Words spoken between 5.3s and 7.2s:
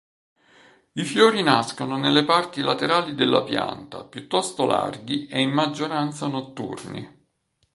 in maggioranza notturni.